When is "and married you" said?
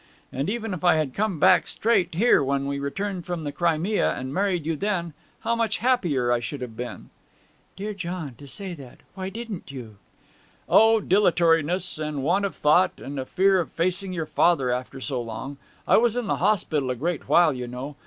4.15-4.75